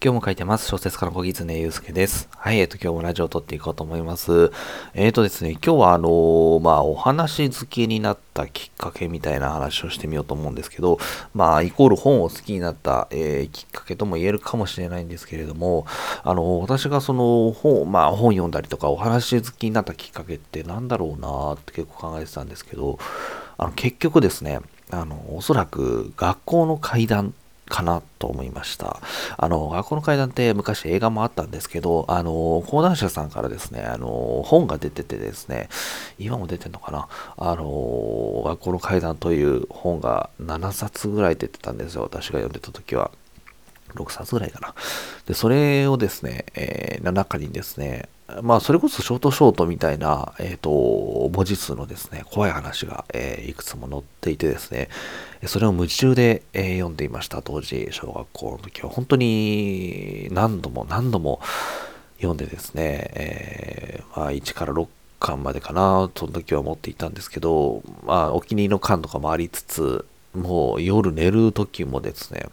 [0.00, 0.68] 今日も書いてます。
[0.68, 2.28] 小説家の小木常祐介です。
[2.36, 4.52] はい、えっ、と、今日もラジオを撮っていこうと思います。
[4.94, 10.98] えっ、ー、とですね、今日はあのー、まあ、お話好きになったきっかけみたいな話をしてみようと思うんですけど、
[11.34, 15.84] まあ、イコール本を好きになった、えきっかけとも言えるかもしれないんですけれども、
[16.22, 23.00] あの私がその本、まあ、本読んだりとか、お話好きになったきっかけって何だろうなって結構考えてたんですけど、
[23.56, 24.60] あの、結局ですね、
[24.92, 27.34] あの、おそらく学校の階段
[27.68, 29.00] かなと思いました。
[29.36, 35.68] あの、学校の階段って昔映画もあったんですけど、あの、講談社さんからですね、あの、本が出ててですね、
[36.18, 37.08] 今も出てんのかな？
[37.36, 43.10] あの、学校の階段という本が7冊ぐらい出てたんですよ、私が読んでた時は。
[43.94, 44.74] 6冊ぐらいかな。
[45.26, 48.08] で、それをですね、えー、中にですね、
[48.42, 50.70] まあ、それこそショートショートみたいな、えっ、ー、と、
[51.32, 54.88] 文字数のですね、怖い話が、えー、いくつも載っていてですね、
[55.46, 58.90] それを夢中で、えー、読んでいました、当時、小学校の時は。
[58.90, 61.40] 本当に何度も何度も
[62.16, 64.86] 読んでですね、えまあ、1から6
[65.20, 72.46] 巻までかな、その時は思っていたんですけど、まあ、お気に入りの巻とかもありつつ、もう夜寝る時もですね、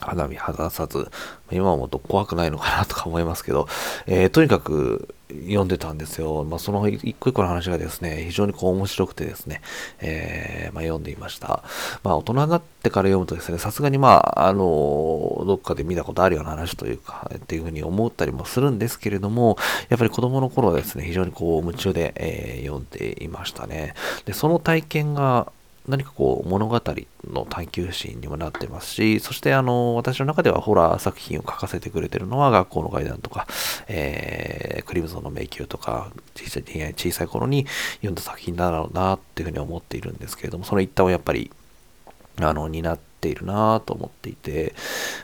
[0.00, 1.10] 花火離さず、
[1.50, 3.68] 今思うと怖くないのかなとか思いますけど、
[4.06, 6.44] えー、とにかく読んでたんですよ。
[6.44, 9.60] まあ、その一個一個の話がですね、非常にこう面白くてですね、
[10.00, 11.62] えー、まあ、読んでいました。
[12.02, 19.56] まあ、大人になってから読むとですね、さすがにまあ、あの、どっかで見たことあるような話というか、っていうふうに思ったりもするんですけれども、
[19.88, 23.94] やっぱり子供の頃はですね、非常にこう夢中で、えー、読んでいましたね。
[24.24, 25.52] で、その体験が、
[25.90, 26.80] 何かこう物語
[27.28, 33.46] の探求心にもなってますし、そしてあの、私の中ではホラー作品を書かせてくれてるのは学校の階段とか、
[33.88, 36.62] えー、クリムゾンの迷宮とか、小さい
[36.94, 37.66] 小さい頃に
[37.96, 41.50] 読んだ作品だろうなっていうふうに思っているんですけれども、その一端をやっぱり、
[42.40, 44.74] あの、担っているなと思っていて、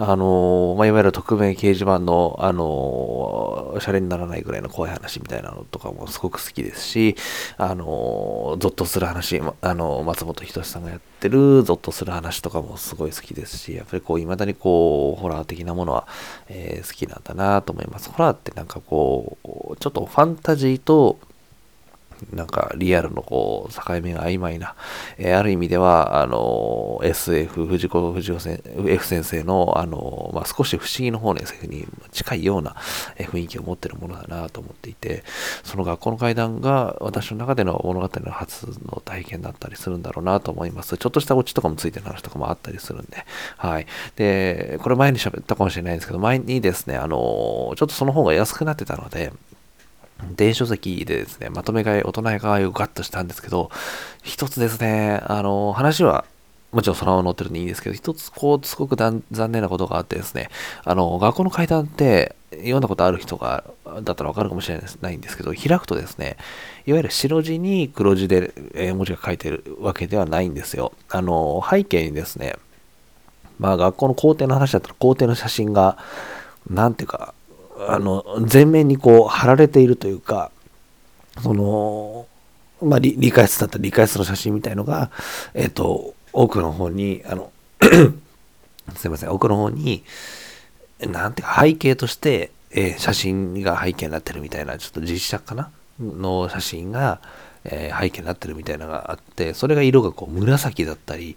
[0.00, 7.16] あの、まあ、いわゆる匿名掲示板の、あの、シャレにならないぐらいの怖い話みたいなのとかもすごく好きですし、
[7.56, 16.06] あの、ゾッとする話、あの、松本人志さんがやってるゾッとする話とかもすごい好きですし、やっぱりこう、未だにこう、ホラー的なものは、
[16.48, 18.08] えー、好きなんだなと思います。
[18.08, 21.18] ホラーってなんかこう、ちょっとファンタジーと、
[22.32, 24.74] なんかリアルのこう境目が曖昧な、
[25.16, 32.76] えー、ある意味ではあの SF 藤子不二雄先 F 先生のあの、まあ、少し不思議の方の SF に近いような
[33.18, 35.22] 雰囲気を持ってるものだなと思っていて
[35.62, 40.96] その学校の階段が私の中での物語の初の体験だったりするんだろうなと思います。
[40.96, 43.24] ちょっとしたオチとかもついてる話とかもあったりするんで。
[43.56, 43.86] はい。
[44.16, 49.32] でこれ前に喋ったかもしれないんですけど前にですねあのちょっとその方が安くなってたので
[50.36, 53.70] 電子書籍でですね、まとめ買い、大人買いをガッとしたんですけど、
[54.22, 56.24] 一つですね、あの、話は、
[56.72, 60.50] もちろんそのまま載ってるんでいいんですけど、一つこう、すごく残念なことがあってですね、
[60.84, 63.64] あの、学校の階段って読んだことある人が、
[64.02, 66.36] だったらわかるかもしれないんですけど、開くとですね、
[66.86, 70.92] いわゆる白地に黒字で、え文字が書いてるわけではないんですよ。
[71.08, 72.56] あの、背景にですね、
[73.58, 75.98] まあ学校の校庭の話だったら校庭の写真が、
[76.68, 77.34] なんていうか、
[77.86, 80.50] あの、全面にこう貼られているというか、
[81.42, 82.26] その、
[82.82, 85.10] まあ、理解室だったら理解室の写真みたいのが、
[85.54, 87.52] えっ、と、奥の方に、あの
[88.96, 90.04] すいません、奥の方に、
[91.00, 95.70] なんていうか背景として、えー、写真が背景になってるみたいな、ちょっと実写かな？
[96.00, 97.20] の写真が、
[97.64, 101.36] えー、背景になってるみたいなのがあって、それが色がこう紫だったり、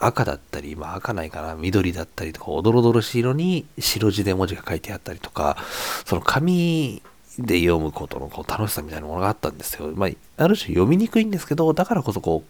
[0.00, 5.56] 赤だったり、まあ赤ないかな、緑だったりとか、おどろどろしい色に白字で文字が書いてあったりとか、
[6.04, 7.02] その紙
[7.38, 9.92] で読むことのこう楽しさみたいなものがあったんですよ。
[9.94, 10.10] まあ、
[10.42, 12.44] ある種読みにくいんですけど、だからこそこ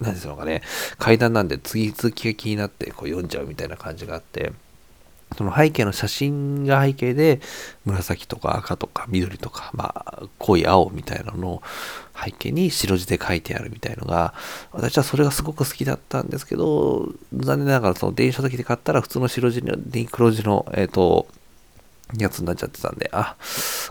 [0.00, 0.62] う、何でしょうかね、
[0.98, 4.52] 階段なんで次々が気になってこう読んじゃうみたいな感じがあって、
[5.36, 7.40] その背景の写真が背景で
[7.84, 11.62] 紫とか赤とか緑とか、まあ、濃い青みたいなのを
[12.24, 14.34] 背景に白字で書いてあるみたいのが、
[14.72, 19.76] 私はそれがすごく好きだったんですけど、残念ながらその電子書籍で買ったら普通の白字の、
[20.10, 21.26] 黒字の、えっ、ー、と、
[22.18, 23.36] やつになっちゃってたんで、あ、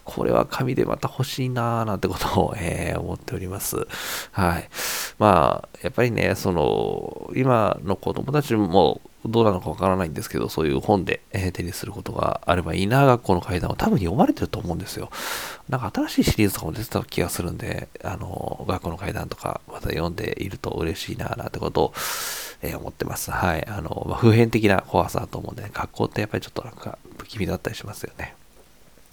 [0.03, 3.87] これは紙でまた欲しいなーなんてことを、 えー、思っております。
[4.31, 4.69] はい。
[5.17, 15.09] まあ、やっぱりね、その、今の子供たちも、どうなのかわからないんですけど、そういう本で、えー、手にすることがあればいいな、学校の階段は多分読まれてると思うんですよ。
[15.69, 21.93] なんか新しいシリーズとかも出てた気がするんで、あの、学校の階段とかまた読んでいると嬉しいな、なんてことを、
[22.61, 23.31] えー、思ってます。
[23.31, 23.67] はい。
[23.67, 28.35] あの、まあ、普遍的な怖さだと思うんで、ね、学校ってやっぱりちょっとなんか不気味だったりしますよね。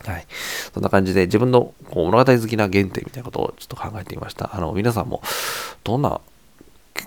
[0.04, 0.26] はい。
[0.72, 4.54] そんな感じで自分のこう物語好きな原点みたいなことをちょっと考えてみました。
[4.54, 5.22] あの、皆さんも
[5.84, 6.20] どんな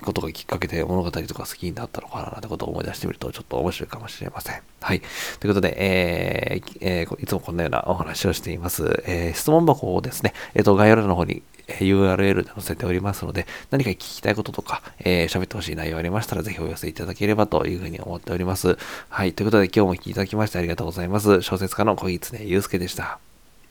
[0.02, 4.62] ことがきっかけで物語とか好きになったのかななんてことを思い出してみるとちょっと面白いかもしれません。
[4.82, 5.02] はい。
[5.40, 9.04] ということで、えーえー、いつもこんなようなお話をしています。
[9.06, 18.78] えー、質問箱をですね、えっ、ー、と、概要欄の方に URL で載せておりますので、何か聞きたいこととか、えー、喋ってほしい内容ありましたら、ぜひお寄せいただければというふうに思っております。
[19.10, 19.34] はい。
[19.34, 21.42] ということで、今日も聞きいただきましてありがとうございます。
[21.42, 23.31] 小説家の小木常祐介でした。